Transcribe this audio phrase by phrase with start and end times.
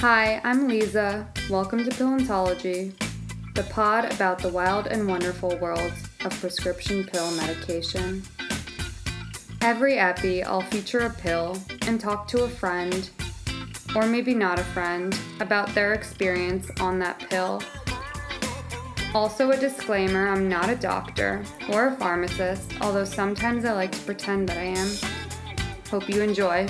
[0.00, 1.28] Hi, I'm Lisa.
[1.50, 2.94] Welcome to Pillantology,
[3.54, 5.92] the pod about the wild and wonderful world
[6.24, 8.22] of prescription pill medication.
[9.60, 13.10] Every epi, I'll feature a pill and talk to a friend,
[13.94, 17.62] or maybe not a friend, about their experience on that pill.
[19.14, 24.00] Also, a disclaimer I'm not a doctor or a pharmacist, although sometimes I like to
[24.00, 24.88] pretend that I am.
[25.90, 26.66] Hope you enjoy.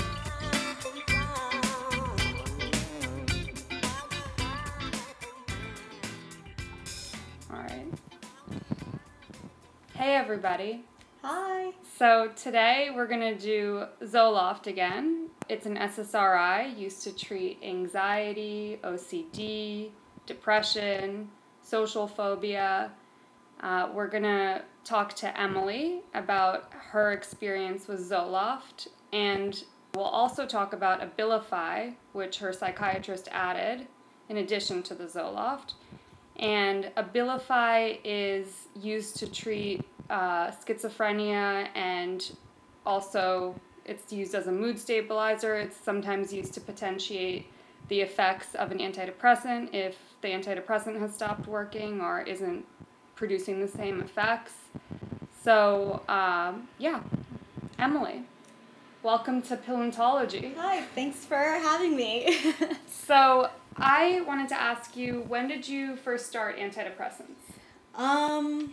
[10.31, 10.85] Everybody.
[11.25, 11.73] Hi.
[11.99, 15.29] So today we're going to do Zoloft again.
[15.49, 19.91] It's an SSRI used to treat anxiety, OCD,
[20.27, 21.29] depression,
[21.63, 22.93] social phobia.
[23.61, 29.65] Uh, we're going to talk to Emily about her experience with Zoloft, and
[29.97, 33.89] we'll also talk about Abilify, which her psychiatrist added
[34.29, 35.73] in addition to the Zoloft.
[36.37, 42.33] And Abilify is used to treat uh, schizophrenia and
[42.85, 45.57] also it's used as a mood stabilizer.
[45.57, 47.47] It's sometimes used to potentiate
[47.89, 52.67] the effects of an antidepressant if the antidepressant has stopped working or isn't
[53.17, 54.53] producing the same effects.
[55.43, 57.01] So, um, yeah,
[57.79, 58.25] Emily,
[59.03, 60.55] welcome to Pillantology.
[60.57, 60.83] Hi.
[60.95, 62.37] Thanks for having me.
[63.07, 67.41] So, I wanted to ask you when did you first start antidepressants?
[67.97, 68.73] um.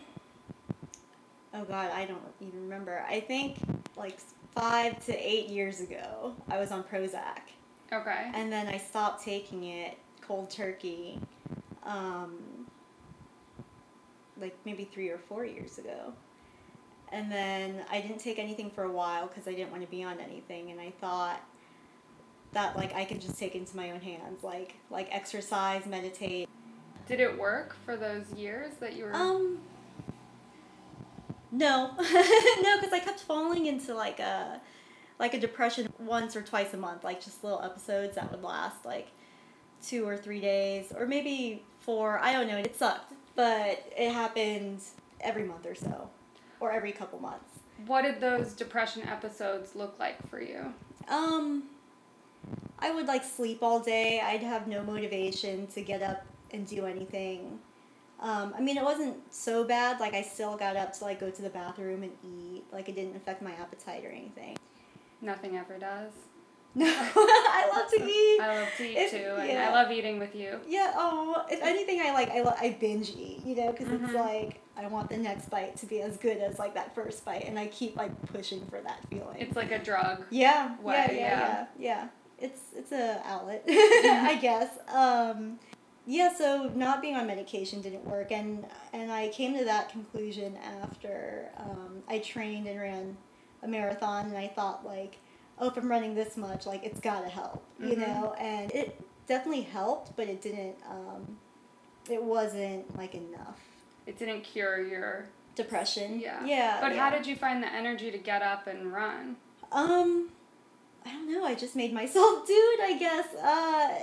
[1.57, 3.03] Oh God, I don't even remember.
[3.09, 3.57] I think
[3.95, 4.19] like
[4.53, 7.39] five to eight years ago, I was on Prozac,
[7.91, 8.31] Okay.
[8.33, 11.19] and then I stopped taking it cold turkey.
[11.83, 12.67] Um.
[14.39, 16.13] Like maybe three or four years ago.
[17.11, 20.03] And then I didn't take anything for a while because I didn't want to be
[20.03, 21.41] on anything, and I thought
[22.51, 26.47] that like I could just take into my own hands, like like exercise, meditate.
[27.07, 29.15] Did it work for those years that you were?
[29.15, 29.59] Um.
[31.57, 34.61] No, no, because I kept falling into like a,
[35.17, 38.85] like a depression once or twice a month, like just little episodes that would last
[38.85, 39.07] like
[39.81, 42.19] two or three days, or maybe four.
[42.19, 42.57] I don't know.
[42.57, 44.81] It sucked, but it happened
[45.19, 46.09] every month or so,
[46.59, 47.49] or every couple months.
[47.87, 50.73] what did those depression episodes look like for you?
[51.09, 51.63] Um,
[52.77, 54.21] I would like sleep all day.
[54.23, 57.59] I'd have no motivation to get up and do anything.
[58.19, 59.99] Um, I mean, it wasn't so bad.
[59.99, 62.63] Like I still got up to like go to the bathroom and eat.
[62.71, 64.57] Like it didn't affect my appetite or anything.
[65.21, 66.11] Nothing ever does.
[66.75, 66.85] No,
[67.15, 68.39] I love to eat.
[68.39, 69.69] I love to eat If- too, and yeah.
[69.69, 70.59] I love eating with you.
[70.67, 70.91] Yeah.
[70.95, 73.41] Oh, if anything, I like I, lo- I binge eat.
[73.45, 74.03] You know, because Mhm.
[74.03, 77.25] it's like I want the next bite to be as good as like that first
[77.25, 79.37] bite, and I keep like pushing for that feeling.
[79.39, 80.25] It's like a drug.
[80.29, 81.39] Yeah, way, yeah, yeah, yeah.
[81.49, 82.07] yeah, yeah.
[82.39, 84.69] It's it's a outlet, I guess.
[84.93, 85.57] Um,
[86.09, 90.57] yeah, so not being on medication didn't work, and and I came to that conclusion
[90.81, 93.17] after um, I trained and ran
[93.61, 95.17] a marathon, and I thought like,
[95.59, 97.97] oh, if I'm running this much, like it's gotta help, you Mhm.
[97.97, 100.77] know, and it definitely helped, but it didn't.
[100.89, 101.37] Um,
[102.09, 103.59] it wasn't like enough
[104.05, 105.27] It didn't cure your.
[105.55, 106.19] depression.
[106.21, 106.45] Yeah.
[106.45, 106.77] yeah.
[106.79, 107.03] But yeah.
[107.03, 109.35] how did you find the energy to get up and run?
[109.71, 110.29] Um,
[111.05, 111.43] I don't know.
[111.43, 112.79] I just made myself do it.
[112.81, 113.33] I guess.
[113.35, 113.99] Uh,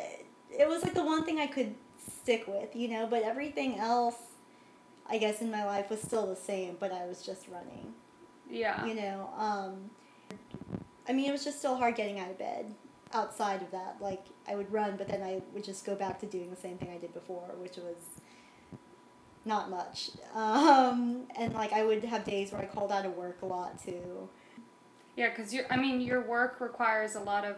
[0.50, 1.74] it was like the one thing I could
[2.24, 3.06] stick with, you know.
[3.06, 4.16] But everything else,
[5.08, 6.76] I guess, in my life was still the same.
[6.80, 7.92] But I was just running,
[8.50, 8.84] Yeah.
[8.84, 9.30] you know.
[9.36, 9.90] Um,
[11.08, 12.74] I mean, it was just still hard getting out of bed.
[13.12, 16.26] Outside of that, like I would run, but then I would just go back to
[16.26, 17.96] doing the same thing I did before, which was
[19.44, 20.10] not much.
[20.34, 23.80] Um, and like I would have days where I called out of work a lot
[23.80, 24.28] too.
[25.14, 25.62] Yeah, because you.
[25.70, 27.54] I mean, your work requires a lot of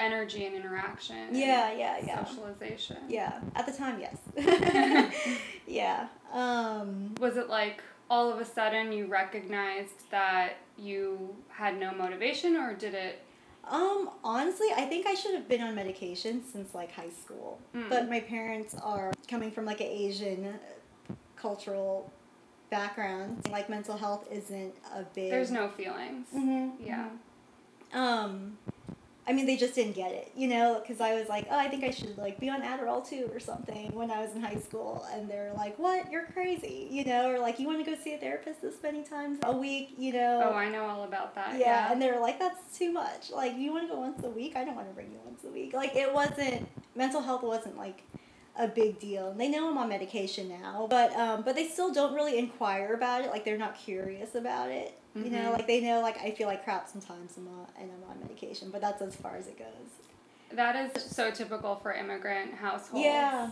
[0.00, 1.28] energy and interaction.
[1.32, 2.24] Yeah, yeah, yeah.
[2.24, 2.96] Socialization.
[3.08, 4.16] Yeah, at the time, yes.
[5.66, 6.08] yeah.
[6.32, 12.56] Um, Was it like all of a sudden you recognized that you had no motivation,
[12.56, 13.20] or did it?
[13.70, 17.60] um, honestly, I think I should have been on medication since like high school.
[17.76, 17.88] Mm.
[17.88, 20.54] But my parents are coming from like an Asian
[21.36, 22.10] cultural
[22.70, 23.46] background.
[23.50, 25.30] Like mental health isn't a big.
[25.30, 26.26] There's no feelings.
[26.34, 27.08] Mhm, Yeah.
[27.92, 27.96] mhm.
[27.96, 28.58] Um,
[29.30, 31.68] I mean, they just didn't get it, you know, because I was like, oh, I
[31.68, 34.56] think I should like be on Adderall too or something when I was in high
[34.58, 36.10] school, and they're like, what?
[36.10, 39.04] You're crazy, you know, or like you want to go see a therapist this many
[39.04, 40.50] times a week, you know.
[40.52, 41.52] Oh, I know all about that.
[41.52, 41.92] yeah, Yeah.
[41.92, 43.30] and they're like, that's too much.
[43.30, 44.56] Like, you want to go once a week?
[44.56, 45.74] I don't want to bring you once a week.
[45.74, 46.66] Like, it wasn't
[46.96, 48.02] mental health wasn't like
[48.60, 49.30] a big deal.
[49.30, 52.94] And they know I'm on medication now, but um, but they still don't really inquire
[52.94, 53.30] about it.
[53.30, 54.96] Like, they're not curious about it.
[55.16, 55.52] You know, Mhm.
[55.54, 58.70] like they know like I feel like crap sometimes I'm on, and I'm on medication,
[58.70, 59.90] but that's as far as it goes.
[60.52, 63.04] That is so typical for immigrant households.
[63.04, 63.50] Yeah.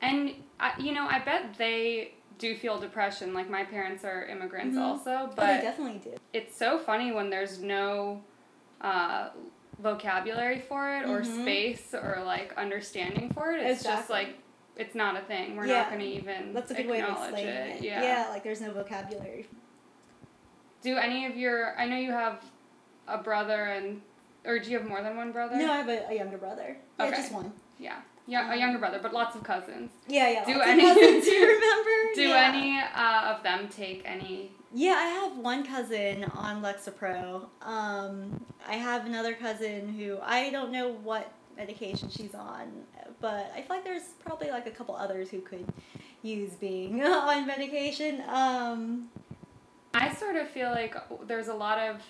[0.00, 3.34] And I, you know, I bet they do feel depression.
[3.34, 4.82] Like my parents are immigrants Mhm.
[4.82, 6.14] also, oh, they but definitely do.
[6.32, 8.22] it's so funny when there's no
[8.80, 9.28] uh,
[9.78, 11.42] vocabulary for it or Mhm.
[11.42, 13.62] space or like understanding for it.
[13.64, 14.36] It's just like
[14.76, 15.56] it's not a thing.
[15.56, 15.78] We're Yeah.
[15.82, 17.76] not going to even That's a good way of explaining it.
[17.76, 17.82] it.
[17.82, 18.26] Yeah.
[18.30, 19.46] like there's no vocabulary.
[20.82, 21.76] Do any of your?
[21.78, 22.40] I know you have
[23.08, 24.00] a brother and,
[24.44, 25.56] or do you have more than one brother?
[25.56, 26.76] No, I have a, a younger brother.
[26.98, 27.16] Yeah, Okay.
[27.16, 27.52] just one.
[27.78, 27.96] Yeah,
[28.26, 29.90] yeah, a Um, younger brother, but lots of cousins.
[30.06, 30.44] Yeah, yeah.
[30.44, 30.86] Do any- do
[31.30, 32.14] you remember?
[32.14, 32.52] Do Yeah.
[32.54, 34.52] any uh, of them take any?
[34.74, 37.46] Yeah, I have one cousin on Lexapro.
[37.62, 42.70] Um, I have another cousin who I don't know what medication she's on,
[43.20, 45.66] but I feel like there's probably like a couple others who could
[46.22, 48.22] use being on medication.
[48.28, 49.08] Um,
[49.94, 50.94] I sort of feel like
[51.26, 52.02] there's a lot of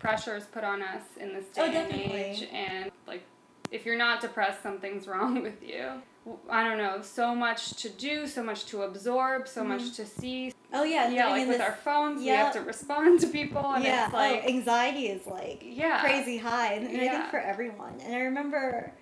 [0.00, 3.22] pressures put on us in this day Oh, and age, and like
[3.74, 5.88] if you're not depressed, something's wrong with you.
[6.48, 10.54] I don't know, so much to do, so much to absorb, so much to see.
[10.72, 12.32] oh yeah, Yeah, like with this- our phones, yeah.
[12.32, 16.00] we have to respond to people, and yeah, it's like, oh, anxiety is like yeah,
[16.00, 18.00] crazy high, and, and I think for everyone.
[18.00, 18.94] And I remember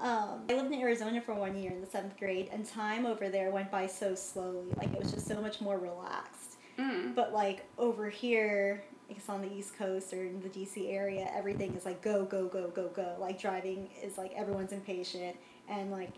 [0.00, 3.28] um, I lived in Arizona for one year in the seventh grade, and time over
[3.28, 4.72] there went by so slowly.
[4.76, 6.56] Like it was just so much more relaxed.
[6.76, 7.14] Mm.
[7.14, 11.74] But like over here, it's on the East Coast or in the DC area, everything
[11.74, 13.16] is like go go go go go.
[13.18, 15.36] Like driving is like everyone's impatient,
[15.68, 16.12] and like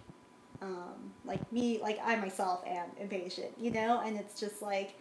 [0.63, 4.95] um, like me, like I myself am impatient, you know, and it's just like.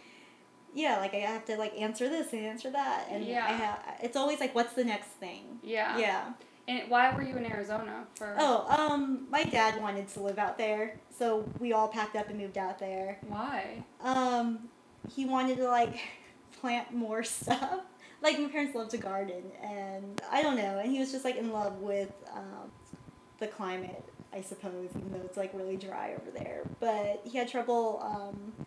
[0.78, 3.46] Yeah, like I have to like answer this and answer that, and Yeah.
[3.46, 3.80] I have.
[4.04, 5.58] It's always like, what's the next thing?
[5.64, 6.34] yeah, Yeah.
[6.68, 8.36] And why were you in Arizona for?
[8.38, 12.38] Oh, um, my dad wanted to live out there, so we all packed up and
[12.38, 13.20] moved out there.
[13.30, 13.86] why?
[14.02, 14.68] Um,
[15.16, 15.98] he wanted to like
[16.66, 17.82] plant more stuff.
[18.24, 21.36] Like my parents love to garden, and I don't know, and he was just like
[21.36, 22.72] in love with um,
[23.40, 24.04] the climate,
[24.34, 26.64] I suppose, even though it's like really dry over there.
[26.80, 28.66] But he had trouble um,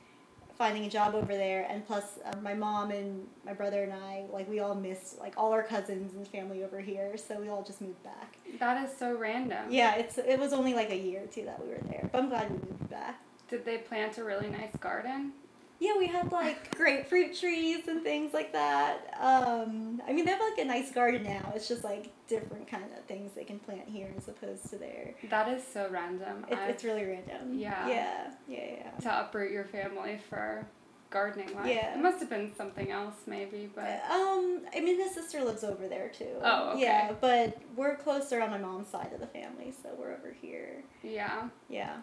[0.56, 4.26] finding a job over there, and plus um, my mom and my brother and I,
[4.30, 7.64] like we all missed like all our cousins and family over here, so we all
[7.64, 8.36] just moved back.
[8.60, 9.64] That is so random.
[9.70, 12.22] Yeah, it's it was only like a year or two that we were there, but
[12.22, 13.20] I'm glad we moved back.
[13.50, 15.32] Did they plant a really nice garden?
[15.80, 19.14] Yeah, we had like grapefruit trees and things like that.
[19.20, 21.52] Um, I mean, they have like a nice garden now.
[21.54, 25.14] It's just like different kind of things they can plant here as opposed to there.
[25.30, 26.44] That is so random.
[26.50, 27.54] It, it's really random.
[27.54, 27.86] Yeah.
[27.88, 28.30] Yeah.
[28.48, 28.58] Yeah.
[28.58, 28.90] Yeah.
[29.02, 30.66] to uproot your family for
[31.10, 31.66] gardening life.
[31.68, 31.94] Yeah.
[31.94, 35.86] It must have been something else maybe, but Um, I mean, his sister lives over
[35.88, 36.34] there too.
[36.42, 36.82] Oh, okay.
[36.82, 40.82] Yeah, but we're closer on my mom's side of the family, so we're over here.
[41.04, 41.48] yeah.
[41.68, 41.98] Yeah.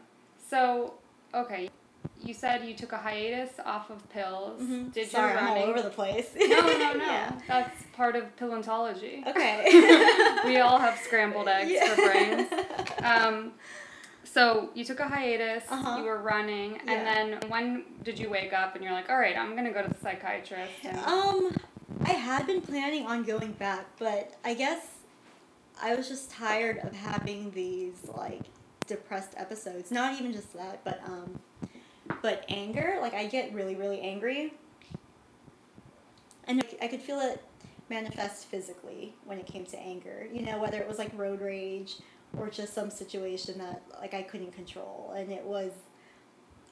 [0.50, 0.94] So,
[1.34, 1.70] okay.
[2.24, 4.62] You said you took a hiatus off of pills.
[4.62, 4.92] Mhm.
[4.94, 6.30] Did Sorry, your I'm all over the place.
[6.36, 6.94] No, no, no.
[7.06, 7.32] yeah.
[7.48, 9.26] That's part of pillantology.
[9.28, 9.64] Okay.
[10.46, 12.48] we all have scrambled eggs for brains.
[13.04, 13.54] Um,
[14.24, 15.98] so you took a hiatus, Uh-huh.
[16.00, 16.92] you were running, Yeah.
[16.94, 17.08] and
[17.42, 19.88] then when did you wake up and you're like, all right, I'm gonna go to
[19.90, 20.72] the psychiatrist?
[20.84, 21.56] And, Um,
[22.04, 24.82] I had been planning on going back, but I guess
[25.82, 28.42] I was just tired of having these like
[28.88, 29.92] depressed episodes.
[29.92, 31.40] Not even just that, but um,
[32.22, 32.98] but anger.
[33.02, 34.54] Like I get really, really angry,
[36.46, 37.44] and I could feel it
[37.90, 40.28] manifest physically when it came to anger.
[40.32, 41.96] You know, whether it was like road rage
[42.38, 45.72] or just some situation that like I couldn't control, and it was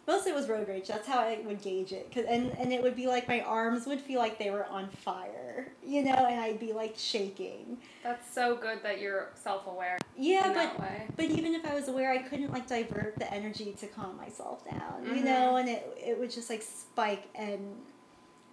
[0.08, 0.88] mostly it was road rage.
[0.88, 2.12] That's how I would gauge it.
[2.14, 4.90] Cause, and, and it would be like my arms would feel like they were on
[4.90, 7.78] fire, you know, and I'd be like shaking.
[8.04, 12.12] That's so good that you're self aware Yeah, but but even if I was aware,
[12.12, 15.26] I couldn't like divert the energy to calm myself down, you Mhm.
[15.26, 17.76] know, and it it would just like spike and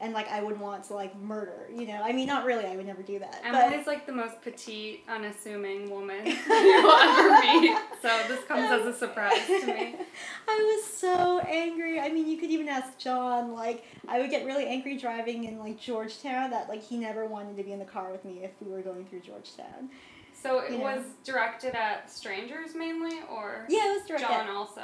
[0.01, 2.01] and like I would want to like murder, you know.
[2.03, 2.65] I mean, not really.
[2.65, 3.41] I would never do that.
[3.43, 7.77] but Emily's like the most petite, unassuming woman you'll ever meet.
[8.03, 9.97] So this comes as a surprise to me.
[10.49, 12.01] I was so angry.
[12.01, 13.53] I mean, you could even ask John.
[13.53, 16.51] Like, I would get really angry driving in like Georgetown.
[16.51, 18.83] That like he never wanted to be in the car with me if we were
[18.83, 19.91] going through Georgetown.
[20.33, 20.85] So it You know.
[20.85, 24.25] was directed at strangers mainly, or Yeah, it was direct.
[24.25, 24.83] John also.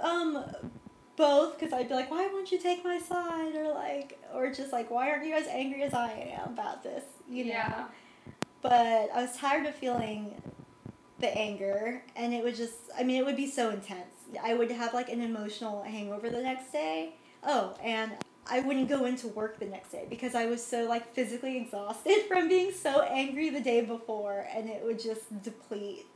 [0.00, 0.44] Um,
[1.16, 4.72] both because I'd be like, why won't you take my side, or like, or just
[4.72, 7.04] like, why aren't you as angry as I am about this?
[7.28, 7.50] You know.
[7.50, 7.84] Yeah.
[8.62, 10.40] But I was tired of feeling
[11.20, 14.14] the anger, and it would just, I mean, it would be so intense.
[14.42, 17.14] I would have like an emotional hangover the next day.
[17.42, 18.12] Oh, and
[18.46, 22.24] I wouldn't go into work the next day because I was so like physically exhausted
[22.28, 26.06] from being so angry the day before, and it would just deplete.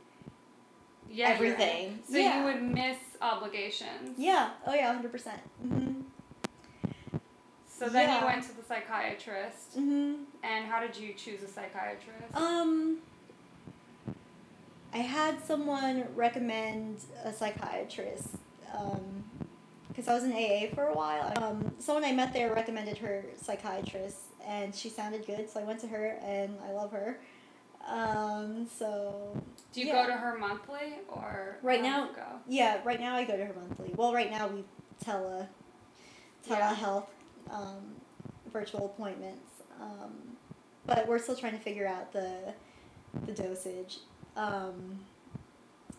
[1.09, 1.29] Yeah.
[1.29, 1.99] Everything.
[2.09, 2.39] So Yeah.
[2.39, 4.17] you would miss obligations.
[4.17, 4.51] Yeah.
[4.65, 5.41] Oh yeah, hundred percent.
[5.65, 6.03] Mhm.
[7.67, 8.19] So then Yeah.
[8.19, 10.25] you went to the psychiatrist, Mhm.
[10.43, 12.33] and how did you choose a psychiatrist?
[12.35, 13.01] Um.
[14.91, 18.29] I had someone recommend a psychiatrist
[19.87, 21.31] because I was in AA for a while.
[21.43, 25.79] Um, someone I met there recommended her psychiatrist, and she sounded good, so I went
[25.81, 27.19] to her, and I love her.
[27.87, 29.35] Um, so
[29.73, 30.03] Do you yeah.
[30.03, 32.23] go to her monthly or Right now- Go?
[32.47, 33.93] yeah, right now I go to her monthly.
[33.95, 34.63] Well, right now we
[35.03, 35.47] tele
[36.45, 36.73] Yeah.
[36.75, 37.07] telehealth
[37.49, 37.95] um,
[38.51, 39.49] virtual appointments,
[39.81, 40.37] um,
[40.85, 42.53] but we're still trying to figure out the
[43.25, 43.99] the dosage.
[44.35, 44.99] Um,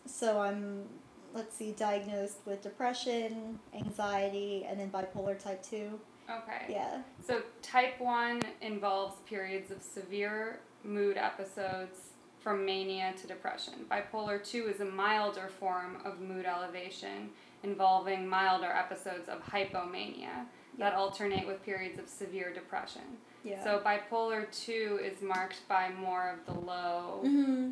[0.07, 0.89] so I'm
[1.35, 5.99] let's see, diagnosed with depression, anxiety, and then bipolar type two.
[6.29, 6.67] Okay.
[6.69, 7.03] Yeah.
[7.27, 11.99] So type 1 involves periods of severe mood episodes
[12.41, 13.75] from mania to depression.
[13.91, 17.31] Bipolar 2 is a milder form of mood elevation
[17.63, 20.47] involving milder episodes of hypomania
[20.79, 23.03] that alternate with periods of severe depression.
[23.45, 23.63] Yeah.
[23.63, 27.71] So bipolar 2 is marked by more of the low, hmm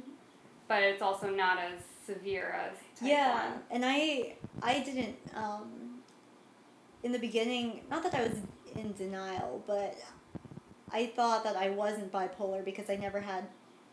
[0.68, 3.62] but it's also not as severe as type yeah 1.
[3.70, 6.00] and i i didn't um
[7.02, 8.38] in the beginning not that i was
[8.76, 9.96] in denial but
[10.92, 13.44] i thought that i wasn't bipolar because i never had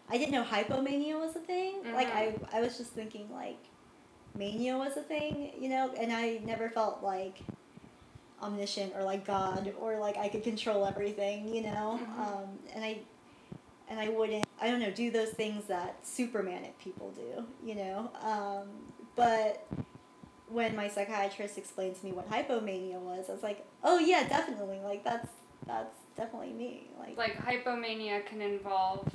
[0.09, 3.57] i didn't know hypomania was a thing like i i was just thinking like
[4.35, 7.39] mania was a thing you know and i never felt like
[8.41, 12.19] omniscient or like god or like i could control everything you know Mhm.
[12.19, 12.99] um and i
[13.87, 18.09] and I wouldn't I don't know do those things that supermanic people do, you know.
[18.23, 18.67] Um,
[19.15, 19.63] but
[20.47, 24.79] when my psychiatrist explained to me what hypomania was, I was like, oh yeah, definitely,
[24.83, 25.27] like that's
[25.67, 29.07] that's definitely me, like, Like hypomania can involve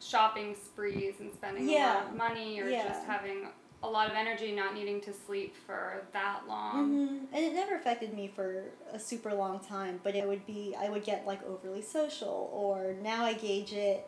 [0.00, 2.88] shopping sprees and spending a lot of money or Yeah.
[2.88, 3.48] just having
[3.82, 6.96] a lot of energy, not needing to sleep for that long.
[6.96, 10.00] hmm and it never affected me for a super long time.
[10.02, 14.06] But it would be I would get like overly social, or now I gauge it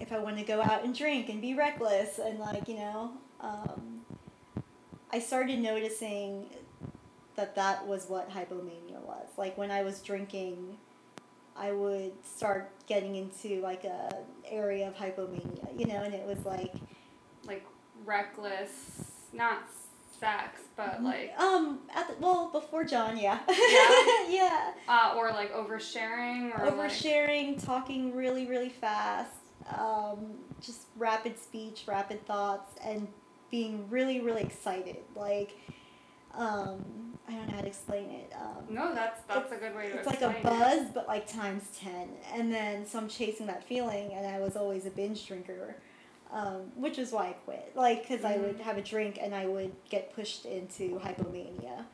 [0.00, 3.12] if I want to go out and drink and be reckless and like you know.
[3.40, 4.02] Um,
[5.12, 6.46] I started noticing
[7.36, 9.26] that that was what hypomania was.
[9.38, 10.76] Like when I was drinking,
[11.60, 14.10] I would start getting into like a
[14.50, 16.72] area of hypomania, you know, and it was like
[17.44, 17.64] Like
[18.04, 19.02] reckless,
[19.32, 19.58] not
[20.18, 24.26] sex, but like, um at the, well before John, yeah, Yeah?
[24.28, 24.72] yeah.
[24.88, 29.30] uh, or like oversharing or like, oversharing, talking really, really fast,
[29.78, 33.06] um, just rapid speech, rapid thoughts, and
[33.50, 34.98] being really, really excited.
[35.14, 35.56] Like,
[36.34, 38.32] um, I don't know how to explain it.
[38.34, 40.22] Um, no, that's that's a good way to explain it.
[40.22, 40.42] it's like a it.
[40.42, 42.08] buzz, but like times 10.
[42.34, 45.76] And then, so I'm chasing that feeling, and I was always a binge drinker.
[46.32, 47.72] Um, which is why I quit.
[47.74, 48.62] Like, because I would Mhm.
[48.62, 51.84] have a drink and I would get pushed into hypomania.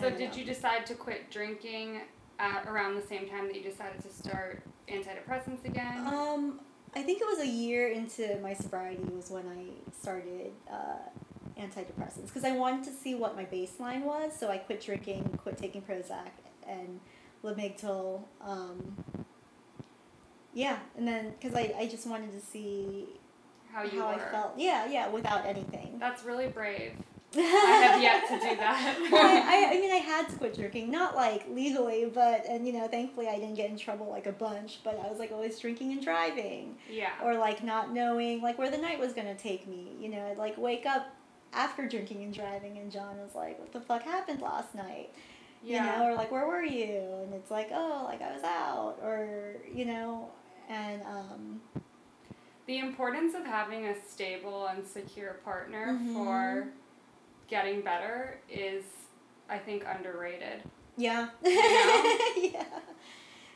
[0.00, 2.00] So did you decide to quit drinking
[2.38, 5.98] at around the same time that you decided to start antidepressants again?
[6.06, 6.60] Um,
[6.96, 9.66] I think it was a year into my sobriety was when I
[10.00, 11.00] started uh,
[11.58, 14.32] antidepressants because I wanted to see what my baseline was.
[14.38, 16.30] So I quit drinking, quit taking Prozac
[16.66, 17.00] and
[17.44, 18.22] Lamictal.
[18.40, 19.04] Um,
[20.54, 23.06] yeah, and then because I, I just wanted to see
[23.72, 24.14] how you how were.
[24.14, 24.52] I felt.
[24.56, 25.98] Yeah, yeah, without anything.
[25.98, 26.92] That's really brave.
[27.36, 28.98] I have yet to do that.
[29.12, 32.66] well, I, I, I mean, I had to quit drinking, not like legally, but and
[32.66, 34.80] you know, thankfully I didn't get in trouble like a bunch.
[34.82, 36.76] But I was like always drinking and driving.
[36.90, 37.10] yeah.
[37.22, 39.92] or like not knowing like where the night was gonna take me.
[40.00, 41.14] You know, I'd like wake up
[41.52, 45.10] after drinking and driving, and John was like, "What the fuck happened last night?"
[45.62, 45.92] Yeah.
[45.94, 48.98] You know, or like, "Where were you?" And it's like, "Oh, like I was out,"
[49.02, 50.28] or you know,
[50.68, 51.60] and um,
[52.66, 56.12] The importance of having a stable and secure partner Mhm.
[56.14, 56.68] for
[57.48, 58.84] getting better is,
[59.48, 60.62] I think, underrated.
[60.98, 61.50] yeah, know?
[62.36, 62.64] yeah,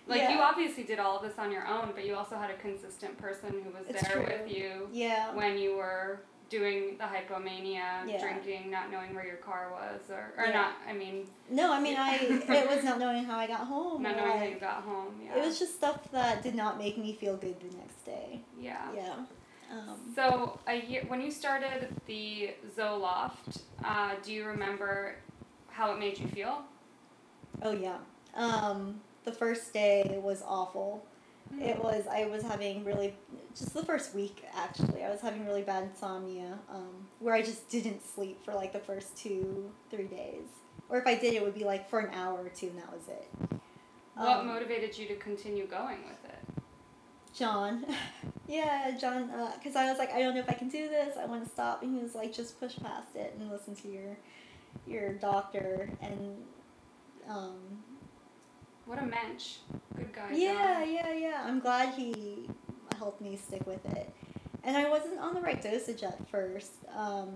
[0.06, 2.54] Like, you obviously did all of this on your own, but you also had a
[2.56, 4.24] consistent person who was It's there true.
[4.26, 6.22] with you yeah, when you were
[6.56, 8.20] doing the hypomania, Yeah.
[8.20, 10.52] drinking, not knowing where your car was, or, or Yeah.
[10.60, 12.16] not, I mean, No, I mean, I
[12.60, 14.02] it was not knowing how I got home.
[14.02, 15.14] not knowing how you got home.
[15.24, 15.36] Yeah.
[15.38, 18.42] It was just stuff that did not make me feel good the next day.
[18.60, 18.86] yeah.
[18.94, 19.14] Yeah.
[19.72, 25.14] Um, So a year when you started the Zoloft, uh, do you remember
[25.70, 26.62] how it made you feel?
[27.62, 27.96] Oh yeah.
[28.34, 30.90] Um, the first day was awful.
[31.58, 33.14] It was I was having really
[33.56, 35.02] just the first week actually.
[35.04, 38.78] I was having really bad insomnia, um, where I just didn't sleep for like the
[38.80, 40.46] first two, three days.
[40.88, 42.92] Or if I did it would be like for an hour or two and that
[42.92, 43.28] was it.
[44.14, 46.62] What Um, motivated you to continue going with it?
[47.34, 47.86] John.
[48.46, 51.16] yeah, John, because I was like, I don't know if I can do this.
[51.16, 53.88] I want to stop, and he was like, just push past it and listen to
[53.88, 54.16] your
[54.86, 55.88] your doctor.
[56.02, 56.36] And
[57.28, 57.56] um,
[58.84, 59.56] What a mensch.
[59.96, 60.30] Good guy.
[60.34, 60.94] yeah, John.
[60.94, 61.42] yeah, yeah.
[61.46, 62.50] I'm glad he
[63.02, 64.08] helped me stick with it.
[64.64, 67.30] and I wasn't on the right dosage at first um,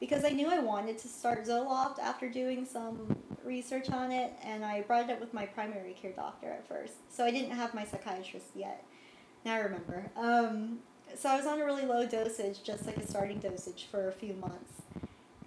[0.00, 4.64] because I knew I wanted to start Zoloft after doing some research on it, and
[4.64, 6.94] I brought it up with my primary care doctor at first.
[7.14, 8.84] So I didn't have my psychiatrist yet.
[9.44, 10.10] Now I remember.
[10.16, 10.78] Um,
[11.14, 14.12] so I was on a really low dosage, just like a starting dosage, for a
[14.12, 14.72] few months,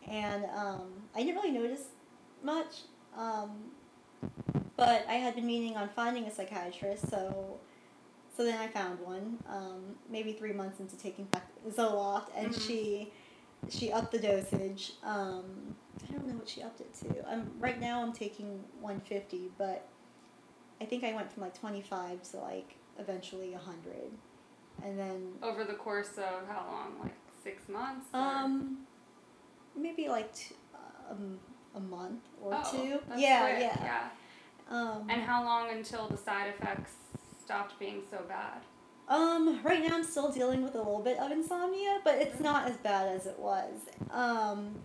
[0.07, 1.85] and um, I didn't really notice
[2.43, 2.83] much.
[3.17, 3.49] Um,
[4.77, 7.57] but I had been meaning on finding a psychiatrist, so
[8.39, 11.27] so then I found one, um, maybe three months into taking
[11.67, 12.62] Zoloft, and Mhm.
[12.67, 13.12] she
[13.67, 14.93] she upped the dosage.
[15.03, 15.75] Um,
[16.08, 17.29] I don't know what she upped it to.
[17.29, 19.86] I'm right now I'm taking one fifty, but
[20.79, 24.10] I think I went from like twenty five to like eventually hundred,
[24.81, 26.98] and then Over the course of how long?
[27.01, 28.05] Like six months?
[28.13, 28.88] or- um
[29.75, 30.55] maybe like t-
[31.12, 31.38] um,
[31.75, 33.00] a month or Oh, two.
[33.10, 34.10] that's yeah, yeah, yeah.
[34.69, 36.93] Um, And how long until the side effects
[37.49, 38.61] stopped being so bad?
[39.07, 42.67] Um, right now I'm still dealing with a little bit of insomnia, but it's not
[42.67, 43.73] as bad as it was.
[44.11, 44.75] Um,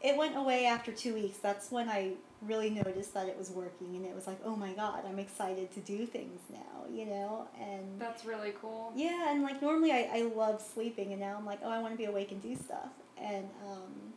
[0.00, 1.36] it went away after two weeks.
[1.36, 4.72] That's when I really noticed that it was working, and it was like, oh my
[4.72, 7.46] god, I'm excited to do things now, you know?
[7.60, 8.90] And That's really cool.
[8.96, 11.92] yeah, and like normally I, I love sleeping, and now I'm like, oh, I want
[11.92, 12.88] to be awake and do stuff.
[13.20, 14.14] And um,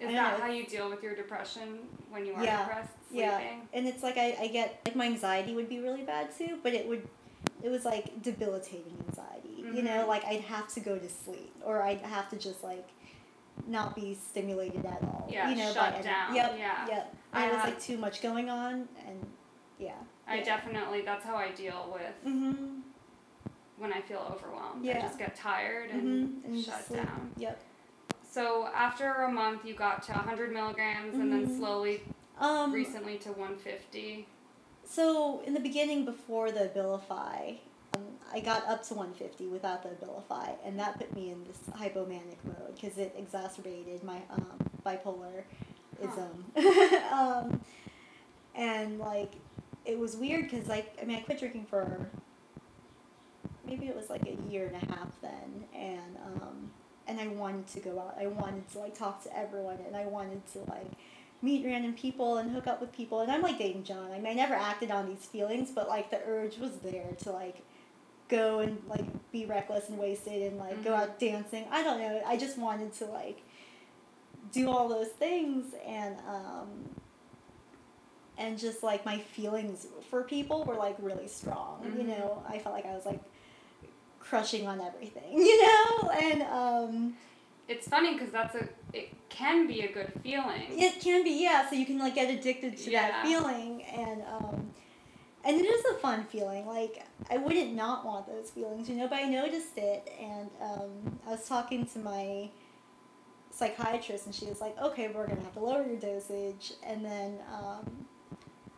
[0.00, 0.44] Is I that know.
[0.44, 1.78] how you deal with your depression
[2.08, 2.90] when you are Yeah, depressed?
[3.10, 3.26] Sleeping?
[3.28, 6.58] yeah, and it's like I, I get like my anxiety would be really bad too,
[6.62, 7.06] but it would
[7.62, 9.48] it was like debilitating anxiety.
[9.76, 10.08] You know, Mhm.
[10.08, 12.88] like I'd have to go to sleep or I'd have to just like
[13.66, 15.28] not be stimulated at all.
[15.30, 16.54] Yeah, you know, shut by any- down, Yep.
[16.58, 16.86] yeah.
[16.88, 17.16] Yep.
[17.34, 19.26] I it was like too much going on and
[19.78, 19.92] yeah.
[20.26, 20.44] I yeah.
[20.44, 22.80] definitely, that's how I deal with Mhm.
[23.76, 24.88] when I feel overwhelmed.
[24.88, 27.32] I just get tired and, And shut down.
[27.36, 27.60] Yep.
[28.30, 31.58] So after a month, you got to 100 milligrams and then Mhm.
[31.58, 32.02] slowly,
[32.38, 34.26] Um recently to 150.
[34.84, 37.58] So in the beginning, before the Abilify,
[37.94, 41.58] um, I got up to 150 without the Abilify, and that put me in this
[41.76, 45.44] hypomanic mode because it exacerbated my um, bipolarism.
[47.12, 47.60] um,
[48.54, 49.32] and like,
[49.84, 52.10] it was weird because like I mean I quit drinking for
[53.66, 56.70] maybe it was like a year and a half then, and um,
[57.10, 58.16] and I wanted to go out.
[58.18, 60.86] I wanted to like talk to everyone, and I wanted to like
[61.42, 63.20] meet random people and hook up with people.
[63.20, 64.12] And I'm like dating John.
[64.12, 67.32] I mean, I never acted on these feelings, but like the urge was there to
[67.32, 67.56] like
[68.28, 71.00] go and like be reckless and wasted and like go Mhm.
[71.00, 71.64] out dancing.
[71.70, 72.22] I don't know.
[72.24, 73.42] I just wanted to like
[74.52, 76.68] do all those things and um
[78.38, 81.82] and just like my feelings for people were like really strong.
[81.84, 82.06] You Mhm.
[82.06, 83.20] know, I felt like I was like
[84.30, 86.10] crushing on everything, you know?
[86.10, 87.14] And um
[87.68, 90.62] It's funny because that's a, it can be a good feeling.
[90.86, 91.68] It can be, yeah.
[91.68, 93.02] So you can like get addicted to Yeah.
[93.10, 94.70] that feeling, and um,
[95.44, 96.66] and it is a fun feeling.
[96.66, 96.94] Like
[97.30, 99.08] I wouldn't not want those feelings, you know.
[99.12, 102.50] But I noticed it, and um, I was talking to my
[103.50, 107.38] psychiatrist, and she was like, "Okay, we're gonna have to lower your dosage." And then
[107.58, 108.06] um,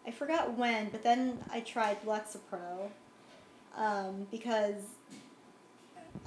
[0.06, 2.90] I forgot when, but then I tried Lexapro
[3.76, 4.82] um, because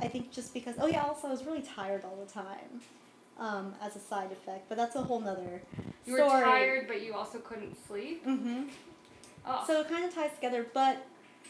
[0.01, 0.75] I think just because.
[0.79, 2.81] Oh yeah, also I was really tired all the time.
[3.37, 5.61] Um, as a side effect, but that's a whole nother
[6.05, 8.23] You were tired, but you also couldn't sleep.
[8.23, 8.63] hmm
[9.45, 11.05] Oh, So it kind of ties together, but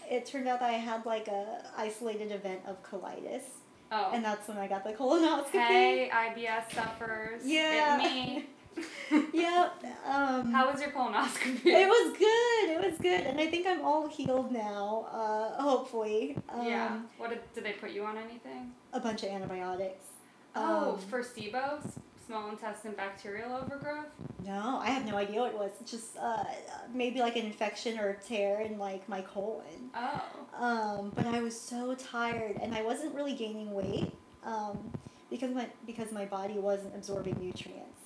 [0.10, 3.43] it turned out that I had like a isolated event of colitis,
[3.91, 4.10] oh.
[4.13, 5.51] and that's when I got the colonoscopy.
[5.51, 7.41] hey, IBS suffers.
[7.45, 7.99] Yeah.
[8.03, 8.45] It me.
[9.34, 9.84] Yep.
[10.06, 11.66] Um, How was your colonoscopy?
[11.66, 12.70] it was good.
[12.72, 15.08] It was good, and I think I'm all healed now.
[15.12, 16.38] Uh, hopefully.
[16.50, 17.00] Um, yeah.
[17.18, 18.72] What did, did they put you on anything?
[18.94, 20.06] A bunch of antibiotics.
[20.56, 21.80] Oh, Um, for SIBO,
[22.26, 24.08] small intestine bacterial overgrowth.
[24.46, 25.72] No, I have no idea what it was.
[25.82, 26.44] It's just uh,
[26.94, 29.90] maybe like an infection or a tear in like my colon.
[29.96, 30.22] Oh.
[30.58, 34.12] Um, but I was so tired, and I wasn't really gaining weight
[34.44, 34.92] um,
[35.30, 38.02] because my because my body wasn't absorbing nutrients.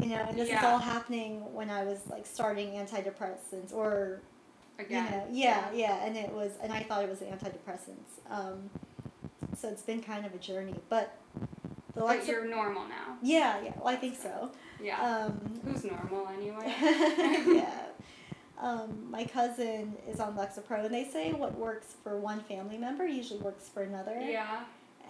[0.00, 4.20] You know, and this is all happening when I was like starting antidepressants, or
[4.78, 5.04] Again.
[5.04, 8.30] you know, yeah, yeah, and it was, and I thought it was antidepressants.
[8.30, 8.70] Um,
[9.56, 11.16] so it's been kind of a journey, but
[11.94, 13.16] the But you're normal now.
[13.22, 14.50] yeah, yeah, well, I think so.
[14.80, 15.00] Yeah.
[15.02, 16.72] Um, Who's normal anyway?
[16.80, 17.86] yeah.
[18.60, 23.06] Um, my cousin is on Lexapro, and they say what works for one family member
[23.06, 24.20] usually works for another.
[24.20, 24.60] yeah.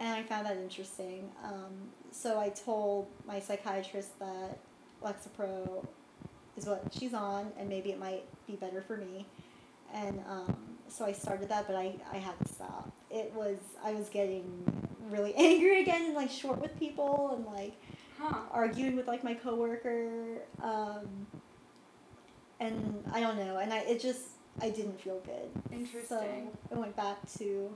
[0.00, 1.28] And I found that interesting.
[1.44, 1.72] Um,
[2.12, 4.58] so I told my psychiatrist that
[5.02, 5.86] Lexapro
[6.56, 9.26] is what she's on, and maybe it might be better for me.
[9.94, 10.56] And um,
[10.88, 12.90] so I started that, but I, I had to stop.
[13.10, 14.44] It was, I was getting
[15.10, 17.74] really angry again and like short with people and like
[18.20, 18.34] Huh.
[18.50, 21.06] arguing with like my coworker um,
[22.58, 24.22] and i don't know and i it just
[24.60, 26.08] i didn't feel good Interesting.
[26.08, 27.72] so i went back to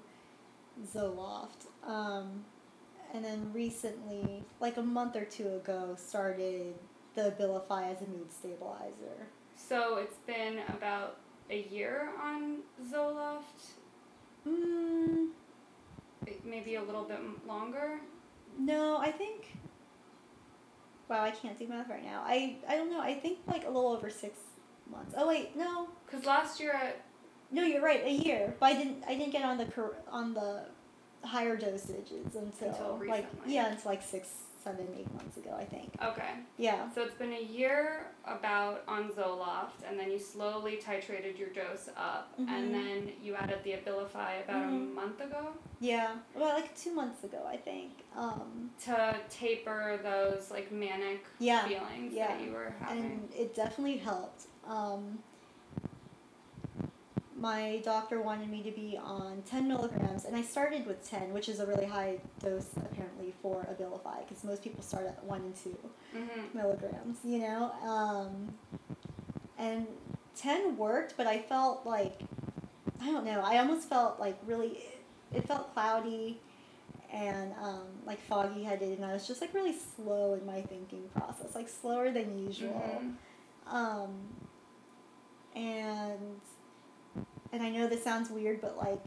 [0.92, 1.66] Zoloft.
[1.87, 2.44] Um,
[3.14, 6.74] and then recently, like a month or two ago, started
[7.14, 9.27] the Abilify as a mood stabilizer.
[9.57, 11.16] So it's been about
[11.51, 12.59] a year on
[12.90, 13.72] Zoloft,
[14.46, 15.29] Mm,
[16.44, 18.01] maybe a little bit longer.
[18.59, 19.57] no, I think.
[21.09, 22.22] Wow, I can't do math right now.
[22.27, 23.01] I I don't know.
[23.01, 24.38] I think like a little over six
[24.90, 25.14] months.
[25.16, 27.03] Oh wait, no, Because last year at
[27.51, 28.03] no, you're right.
[28.05, 29.05] A year, but I didn't.
[29.07, 29.66] I didn't get on the
[30.11, 30.64] on the
[31.22, 34.29] higher dosages until, Until like yeah, until like six,
[34.62, 35.55] seven, eight months ago.
[35.59, 35.92] I think.
[36.03, 36.90] okay, Yeah.
[36.94, 41.88] so it's been a year about on Zoloft, and then you slowly titrated your dose
[41.96, 42.48] up, Mhm.
[42.48, 44.94] and then you added the Abilify about a Mhm.
[44.94, 46.18] month ago Yeah.
[46.37, 47.90] Well, like two months ago, I think.
[48.14, 52.29] Um, to taper those like manic Yeah, feelings yeah.
[52.29, 53.03] that you were having.
[53.05, 54.46] and it definitely helped.
[54.64, 55.22] Um,
[57.42, 61.48] my doctor wanted me to be on 10 milligrams, and I started with 10, which
[61.48, 65.57] is a really high dose apparently for Abilify, because most people start at 1 and
[65.57, 65.70] 2
[66.14, 67.72] hmm milligrams, you know?
[67.85, 68.55] Um,
[69.59, 69.88] and
[70.37, 72.20] 10 worked, but I felt like,
[73.00, 74.78] I don't know, I almost felt like really,
[75.35, 76.38] it felt cloudy
[77.12, 81.02] and um, like foggy headed, and I was just like really slow in my thinking
[81.12, 83.02] process, like slower than usual.
[83.02, 83.74] Mhm.
[83.74, 84.11] Um,
[85.57, 86.40] and
[87.53, 89.01] and I know this sounds weird, but like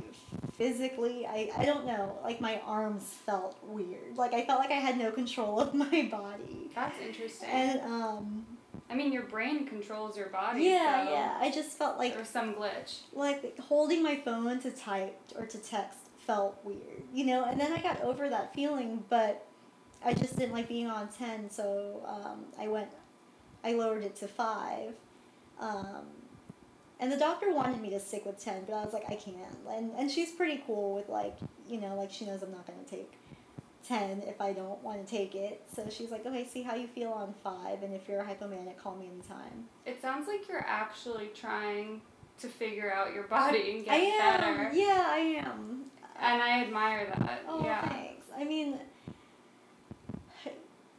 [0.54, 4.16] physically, I, I don't know, like my arms felt weird.
[4.16, 6.70] Like I felt like I had no control of my body.
[6.76, 7.50] That's interesting.
[7.50, 8.46] And um,
[8.90, 10.64] I mean, your brain controls your body.
[10.64, 13.00] yeah, so yeah, I just felt like there was some glitch.
[13.14, 17.46] like holding my phone to type or to text felt weird, you know.
[17.46, 19.48] And then I got over that feeling, but
[20.04, 22.90] I just didn't like being on ten, so um, I went,
[23.64, 24.94] I lowered it to five,
[25.60, 26.06] um,
[27.00, 29.58] and the doctor wanted me to stick with ten, but I was like, I can't.
[29.70, 32.84] And and she's pretty cool with like, you know, like she knows I'm not gonna
[32.90, 33.12] take.
[33.88, 35.62] 10 if I don't want to take it.
[35.76, 38.78] So she's like, okay, see how you feel on 5, and if you're a hypomanic,
[38.78, 39.66] call me anytime.
[39.86, 42.02] It sounds like you're actually trying
[42.40, 44.42] to figure out your body and get I am.
[44.42, 44.72] better.
[44.74, 45.84] Yeah, I am.
[46.20, 47.44] And I admire that.
[47.48, 47.88] Oh, yeah.
[47.90, 48.26] thanks.
[48.36, 48.80] I mean,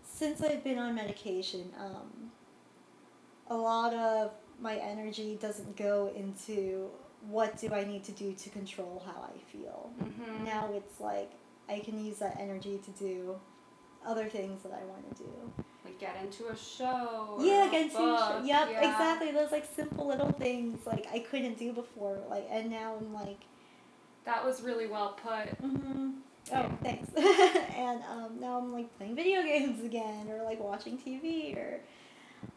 [0.03, 2.31] since I've been on medication, um,
[3.49, 6.88] a lot of my energy doesn't go into
[7.29, 9.90] what do I need to do to control how I feel.
[9.99, 11.31] hmm Now it's like
[11.69, 13.37] I can use that energy to do
[14.07, 15.53] other things that I want to do.
[15.85, 17.38] Like get into a show.
[17.40, 18.42] Yeah, a get into book.
[18.45, 18.90] yep, yeah.
[18.90, 19.33] exactly.
[19.33, 22.19] Those like simple little things like I couldn't do before.
[22.29, 23.40] Like and now I'm like
[24.25, 25.49] That was really well put.
[25.59, 26.11] hmm
[26.49, 26.69] Yeah.
[26.71, 27.09] Oh, thanks.
[27.16, 31.81] and um, now I'm like playing video games again, or like watching TV, or.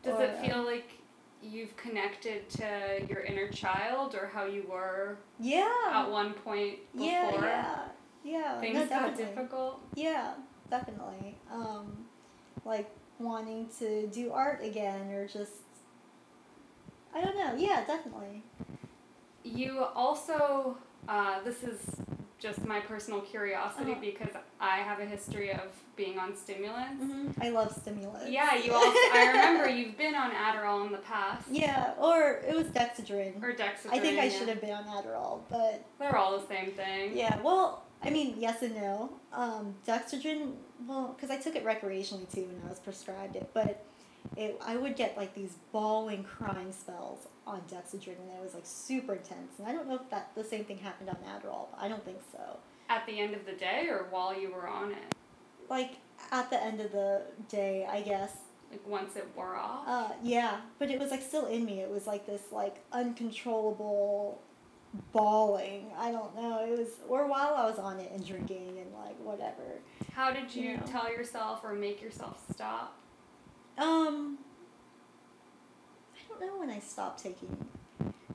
[0.04, 0.99] Does or, it feel like
[1.42, 5.70] you've connected to your inner child or how you were Yeah.
[5.92, 7.80] at one point before yeah, yeah,
[8.24, 8.60] yeah.
[8.60, 9.82] things no, got difficult?
[9.96, 10.34] Yeah,
[10.70, 11.38] definitely.
[11.52, 12.06] Um,
[12.66, 15.52] like wanting to do art again, or just.
[17.14, 17.56] I don't know.
[17.58, 18.44] Yeah, definitely.
[19.44, 21.80] You also, uh, this is
[22.40, 24.02] just my personal curiosity Uh-huh.
[24.02, 25.62] because I have a history of
[25.96, 27.04] being on stimulants.
[27.04, 28.30] hmm I love stimulants.
[28.32, 31.48] Yeah, you also, I remember you've been on Adderall in the past.
[31.52, 33.44] Yeah, or it was Dexedrine.
[33.44, 33.92] Or Dexedrine.
[33.94, 34.30] I think I yeah.
[34.40, 37.16] should have been on Adderall, but They're all the same thing.
[37.18, 39.12] Yeah, well, I mean, yes and no.
[39.34, 40.54] Um, Dexedrine,
[40.88, 43.86] well, because I took it recreationally too when I was prescribed it, but
[44.38, 48.66] it, I would get like these bawling, crying spells on Dexedrine, and it was like
[48.66, 49.58] super intense.
[49.60, 52.04] And I don't know if that the same thing happened on Adderall, but I don't
[52.06, 52.58] think so.
[52.90, 55.14] At the end of the day or while you were on it?
[55.70, 55.98] Like
[56.32, 58.36] at the end of the day, I guess.
[58.72, 59.88] Like once it wore off?
[59.88, 61.80] Uh, yeah, but it was like still in me.
[61.82, 64.40] It was like this like uncontrollable
[65.12, 65.92] bawling.
[65.98, 66.64] I don't know.
[66.64, 69.80] It was or while I was on it and drinking and like whatever.
[70.14, 70.80] How did you Yeah.
[70.82, 72.96] tell yourself or make yourself stop?
[73.80, 74.38] Um,
[76.16, 77.56] I don't know when I stopped taking.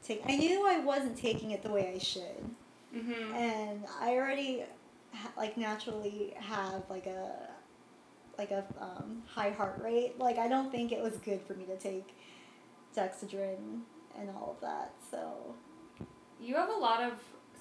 [0.03, 0.23] Take.
[0.27, 2.51] I knew I wasn't taking it the way I should,
[2.95, 3.35] Mm-hmm.
[3.35, 4.65] and I already,
[5.13, 7.33] ha- like naturally have like a,
[8.39, 10.19] like a um, high heart rate.
[10.19, 12.15] Like I don't think it was good for me to take,
[12.97, 13.81] Dexedrine
[14.19, 14.93] and all of that.
[15.11, 15.55] So
[16.41, 17.15] You have a lot of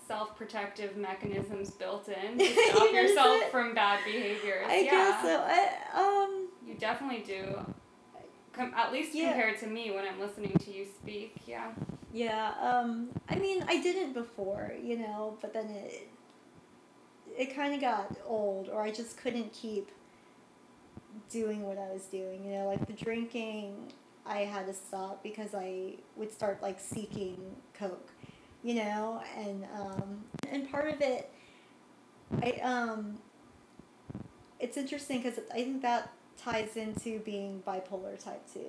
[0.08, 3.52] self protective mechanisms built in to stop yourself it?
[3.52, 4.66] from bad behaviors.
[4.70, 4.92] I yeah.
[4.92, 5.44] guess so.
[5.48, 6.43] I um.
[6.74, 7.60] You definitely do.
[8.52, 9.32] Com- at least Yeah.
[9.32, 11.72] compared to me when I'm listening to you speak, yeah.
[12.12, 16.10] Yeah, um, I mean, I didn't before, you know, but then it,
[17.38, 19.92] it kind of got old, or I just couldn't keep
[21.30, 23.76] doing what I was doing, you know, like the drinking,
[24.26, 27.38] I had to stop because I would start like seeking
[27.74, 28.12] Coke,
[28.64, 31.32] you know, and, um, and part of it
[32.42, 33.18] I um.
[34.60, 36.10] It's interesting because I think that
[36.44, 38.66] ties into being bipolar type two,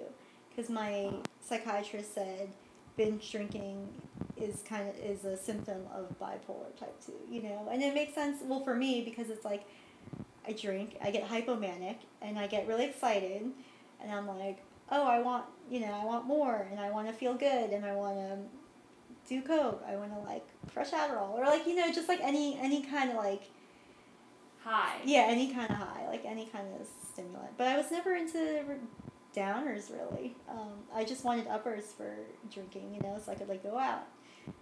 [0.48, 1.10] because my
[1.40, 2.48] psychiatrist said
[2.96, 3.88] binge drinking
[4.36, 7.68] is kind of is a symptom of bipolar type 2 you know?
[7.70, 9.64] And it makes sense well for me because it's like
[10.46, 13.42] i drink i get hypomanic and i get really excited
[14.00, 14.58] and i'm like
[14.90, 17.84] oh i want you know i want more and i want to feel good and
[17.84, 18.36] i want to
[19.28, 22.58] do coke i want to like fresh adderall or like you know just like any
[22.60, 23.44] any kind of like
[24.64, 28.14] high yeah any kind of high like any kind of stimulant but i was never
[28.14, 28.62] into
[29.34, 30.36] downers really.
[30.48, 32.16] Um, I just wanted uppers for
[32.50, 34.06] drinking, you know, so I could like go out,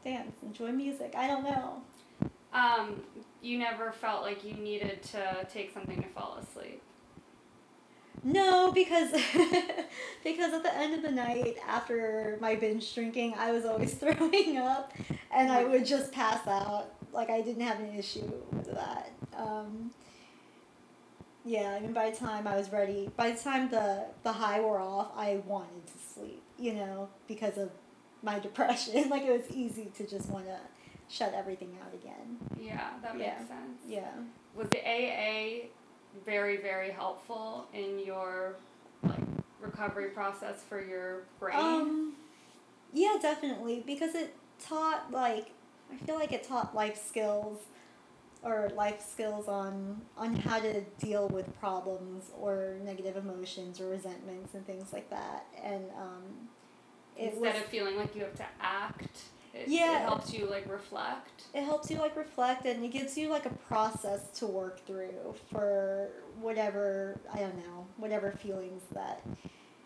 [0.05, 1.15] dance, enjoy music.
[1.17, 1.83] I don't know.
[2.53, 3.03] Um,
[3.41, 6.83] you never felt like you needed to take something to fall asleep.
[8.25, 9.11] No, because
[10.25, 14.59] because at the end of the night after my binge drinking, I was always throwing
[14.59, 14.93] up,
[15.31, 16.95] and I would just pass out.
[17.13, 19.13] Like I didn't have an issue with that.
[19.37, 19.91] Um,
[21.45, 24.61] yeah, I mean, by the time I was ready, by the time the the high
[24.61, 26.43] wore off, I wanted to sleep.
[26.59, 27.71] You know, because of
[28.23, 29.09] my depression.
[29.09, 30.59] like it was easy to just want to
[31.09, 32.39] shut everything out again.
[32.59, 33.39] Yeah, that makes yeah.
[33.39, 33.79] sense.
[33.87, 34.11] Yeah.
[34.57, 35.67] Was the AA
[36.25, 38.57] very very helpful in your
[39.03, 39.21] like
[39.61, 41.57] recovery process for your brain?
[41.57, 42.13] Um,
[42.93, 45.51] yeah, definitely because it taught like
[45.93, 47.59] I feel like it taught life skills
[48.43, 54.55] or life skills on on how to deal with problems or negative emotions or resentments
[54.55, 55.47] and things like that.
[55.63, 56.49] And um,
[57.17, 59.23] instead was, of feeling like you have to act
[59.55, 59.99] it, yeah.
[59.99, 61.45] it helps you like reflect.
[61.55, 65.35] It helps you like reflect and it gives you like a process to work through
[65.51, 66.09] for
[66.41, 69.23] whatever i don't know whatever feelings that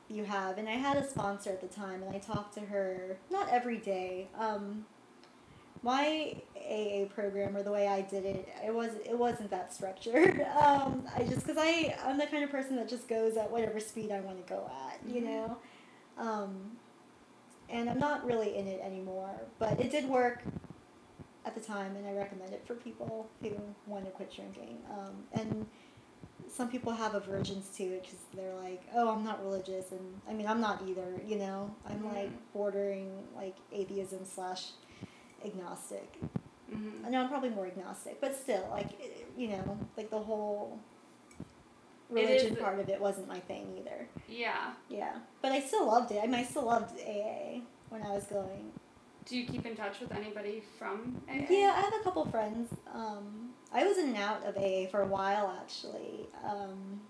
[0.08, 0.58] you have.
[0.58, 3.78] And i had a sponsor at the time and i talked to her not every
[3.78, 4.86] day um,
[5.86, 10.44] my AA program or the way I did it, it was it wasn't that structured.
[10.56, 13.78] Um, I just because I I'm the kind of person that just goes at whatever
[13.78, 15.26] speed I want to go at, you mm-hmm.
[15.26, 15.56] know,
[16.18, 16.72] um,
[17.68, 19.30] and I'm not really in it anymore.
[19.58, 20.42] But it did work
[21.44, 23.50] at the time, and I recommend it for people who
[23.86, 24.78] want to quit drinking.
[24.90, 25.66] Um, and
[26.48, 30.32] some people have aversions to it because they're like, oh, I'm not religious, and I
[30.32, 31.20] mean, I'm not either.
[31.24, 32.16] You know, I'm mm-hmm.
[32.16, 34.70] like bordering like atheism slash
[35.46, 36.20] agnostic.
[36.72, 37.06] Mm-hmm.
[37.06, 38.88] I know I'm probably more agnostic, but still, like
[39.36, 40.78] you know, like the whole
[42.10, 44.08] religion part of it wasn't my thing either.
[44.28, 44.72] Yeah.
[44.88, 46.20] Yeah, but I still loved it.
[46.22, 48.72] I mean, I still loved AA when I was going.
[49.24, 51.46] Do you keep in touch with anybody from AA?
[51.50, 52.72] Yeah, I have a couple friends.
[52.94, 56.28] Um, I was in and out of AA for a while actually.
[56.44, 57.00] Um,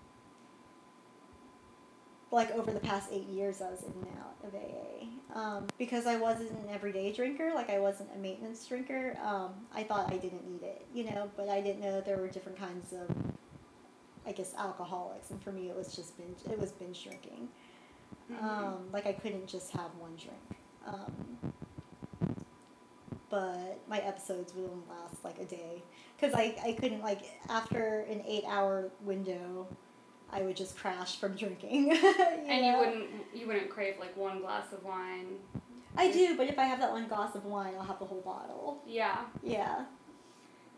[2.31, 6.05] like over the past eight years, I was in and out of AA um, because
[6.05, 7.51] I wasn't an everyday drinker.
[7.53, 9.17] Like I wasn't a maintenance drinker.
[9.23, 12.17] Um, I thought I didn't need it, you know, but I didn't know that there
[12.17, 13.15] were different kinds of,
[14.25, 15.31] I guess, alcoholics.
[15.31, 16.39] And for me, it was just binge.
[16.49, 17.47] It was binge drinking.
[18.31, 18.45] Mm-hmm.
[18.45, 20.61] Um, like I couldn't just have one drink.
[20.85, 21.53] Um,
[23.29, 25.83] but my episodes would only last like a day
[26.15, 29.67] because I, I couldn't like after an eight hour window
[30.31, 31.87] I would just crash from drinking.
[31.91, 32.15] you
[32.47, 32.71] and know?
[32.71, 35.37] you wouldn't you wouldn't crave like one glass of wine.
[35.95, 38.21] I do, but if I have that one glass of wine, I'll have the whole
[38.21, 38.83] bottle.
[38.85, 39.21] Yeah.
[39.43, 39.85] Yeah.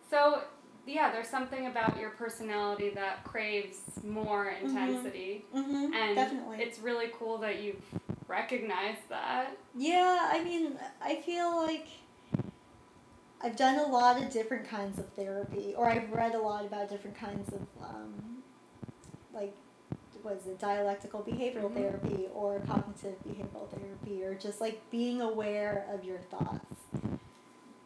[0.10, 0.44] So,
[0.86, 4.68] yeah, there's something about your personality that craves more mm-hmm.
[4.68, 5.46] intensity.
[5.54, 5.94] Mm-hmm.
[5.94, 6.58] And Definitely.
[6.62, 7.84] it's really cool that you've
[8.28, 9.58] recognized that.
[9.76, 11.88] Yeah, I mean, I feel like
[13.42, 16.90] I've done a lot of different kinds of therapy, or I've read a lot about
[16.90, 18.39] different kinds of um,
[19.34, 19.54] like
[20.24, 21.76] was it dialectical behavioral mm-hmm.
[21.76, 26.76] therapy or cognitive behavioral therapy or just like being aware of your thoughts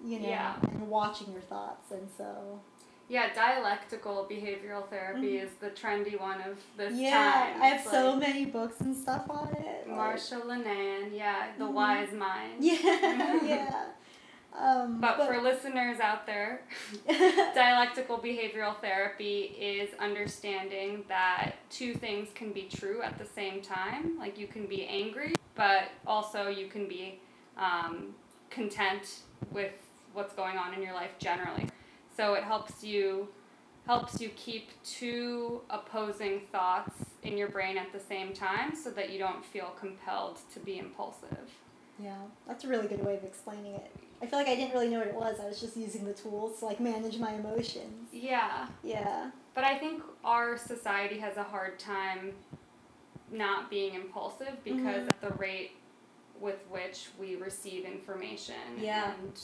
[0.03, 0.55] you know yeah.
[0.71, 2.59] and watching your thoughts and so
[3.07, 5.45] yeah dialectical behavioral therapy mm-hmm.
[5.45, 7.61] is the trendy one of this yeah time.
[7.61, 10.65] i have so many books and stuff on it Marsha like,
[11.13, 11.73] yeah the mm-hmm.
[11.73, 12.81] wise mind yeah
[13.43, 13.85] yeah
[14.59, 16.61] um, but, but, for listeners out there,
[17.55, 24.17] dialectical behavioral therapy is understanding that two things can be true at the same time.
[24.19, 27.19] Like you can be angry, but also you can be
[27.57, 28.13] um,
[28.49, 29.73] content with
[30.13, 31.67] what's going on in your life generally.
[32.15, 33.29] So it helps you
[33.85, 39.09] helps you keep two opposing thoughts in your brain at the same time so that
[39.09, 41.49] you don't feel compelled to be impulsive.
[41.99, 42.15] Yeah,
[42.47, 43.91] that's a really good way of explaining it.
[44.21, 45.39] I feel like I didn't really know what it was.
[45.41, 48.07] I was just using the tools to like manage my emotions.
[48.11, 48.67] Yeah.
[48.83, 49.31] Yeah.
[49.53, 52.31] But I think our society has a hard time
[53.31, 55.09] not being impulsive because mm-hmm.
[55.09, 55.71] at the rate
[56.39, 59.11] with which we receive information yeah.
[59.11, 59.39] and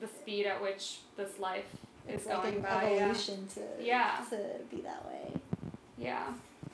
[0.00, 1.64] the speed at which this life
[2.08, 2.90] is it's like going by.
[2.90, 2.96] Yeah.
[2.96, 4.24] evolution to Yeah.
[4.30, 4.38] to
[4.68, 5.32] be that way.
[5.96, 6.26] yeah.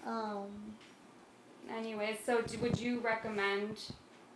[0.07, 0.47] Um,
[1.71, 3.79] Anyways, so d- would you recommend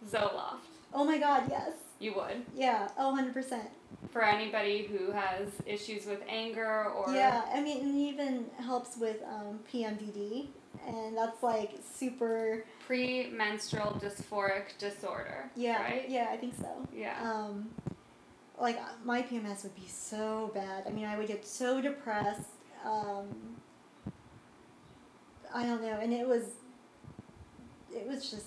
[0.09, 0.59] Zoloft?
[0.95, 3.69] oh my God, yes, You would yeah, oh, 100 percent.
[4.11, 9.19] for anybody who has issues with anger or Yeah, I mean, it even helps with
[9.25, 10.47] um, PMDD,
[10.87, 12.65] and that's like super.
[12.87, 15.51] premenstrual dysphoric disorder.
[15.57, 16.09] Yeah, Right.
[16.09, 16.87] yeah, I think so.
[16.95, 17.17] Yeah.
[17.23, 17.69] Um,
[18.59, 20.85] like my PMS would be so bad.
[20.87, 22.49] I mean, I would get so depressed.
[22.85, 23.27] Um,
[25.55, 26.45] I don't know, and it was.
[27.95, 28.47] It was just,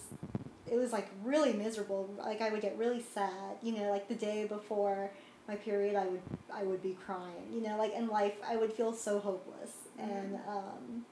[0.71, 2.09] it was like really miserable.
[2.17, 3.57] Like I would get really sad.
[3.61, 5.11] You know, like the day before
[5.47, 6.21] my period, I would
[6.53, 7.47] I would be crying.
[7.53, 11.05] You know, like in life, I would feel so hopeless and um,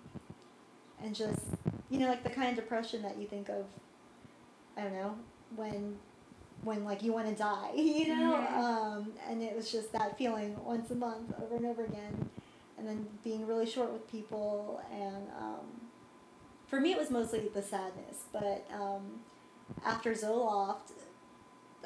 [1.04, 1.42] and just
[1.90, 3.66] you know like the kind of depression that you think of.
[4.78, 5.16] I don't know
[5.56, 5.98] when
[6.64, 8.58] when like you want to die, you know, Mhm.
[8.58, 12.30] um, and it was just that feeling once a month over and over again,
[12.78, 15.66] and then being really short with people, and um,
[16.68, 19.22] for me it was mostly the sadness, but um,
[19.86, 20.92] after Zoloft,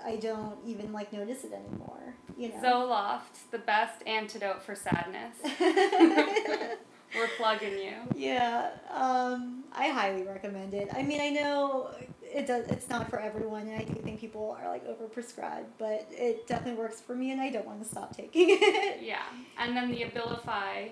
[0.03, 2.55] I don't even like notice it anymore, you know.
[2.63, 5.37] Zoloft, the best antidote for sadness.
[7.15, 7.93] We're plugging you.
[8.15, 10.89] Yeah, um, I highly recommend it.
[10.93, 11.89] I mean, I know
[12.21, 12.67] it does.
[12.69, 16.79] It's not for everyone, and I do think people are like overprescribed, but it definitely
[16.81, 19.01] works for me, and I don't want to stop taking it.
[19.03, 19.23] Yeah.
[19.59, 20.91] And then the Abilify.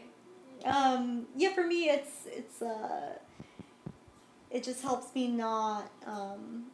[0.65, 3.13] um, yeah, for me, it's it's uh,
[4.52, 6.65] it just helps me not um,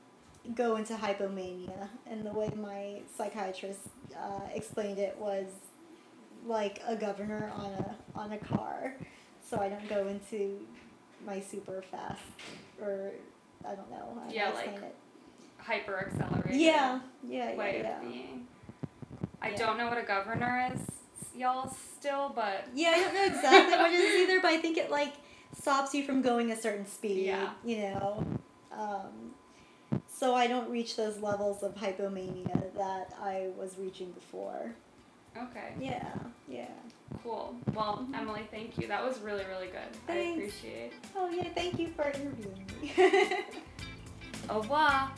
[0.54, 3.80] go into hypomania, and the way my psychiatrist
[4.16, 5.48] uh, explained it was
[6.46, 8.96] like a governor on a on a car,
[9.42, 10.60] so I don't go into
[11.26, 12.22] my super fast
[12.82, 13.12] or
[13.68, 14.20] I don't know.
[14.22, 14.96] how to Yeah, like it.
[15.58, 17.96] hyper accelerated Yeah, yeah, yeah, way yeah.
[17.96, 18.48] of being.
[19.42, 19.58] I Yeah.
[19.58, 20.82] don't know what a governor is,
[21.36, 24.78] y'all, still, but Yeah, I don't know exactly what it is either, but I think
[24.78, 25.14] it like
[25.60, 27.26] stops you from going a certain speed.
[27.26, 27.50] Yeah.
[27.64, 28.26] You know,
[28.72, 29.34] um,
[30.18, 34.74] so I don't reach those levels of hypomania that I was reaching before.
[35.38, 36.14] okay, Yeah,
[36.48, 36.68] yeah.
[37.24, 37.56] cool.
[37.74, 38.16] Well, mm-hmm.
[38.16, 38.88] Emily, thank you.
[38.88, 39.90] That was really, really good.
[40.08, 40.38] I Thanks.
[40.38, 40.94] appreciate.
[41.16, 42.92] Oh yeah, thank you for interviewing me.
[44.50, 45.12] Au revoir.